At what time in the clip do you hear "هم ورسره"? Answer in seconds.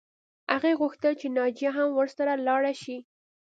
1.77-2.31